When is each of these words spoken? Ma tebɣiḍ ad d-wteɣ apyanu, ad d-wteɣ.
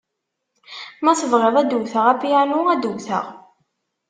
Ma 1.03 1.13
tebɣiḍ 1.19 1.55
ad 1.57 1.67
d-wteɣ 1.69 2.05
apyanu, 2.13 2.59
ad 2.73 2.79
d-wteɣ. 2.83 3.25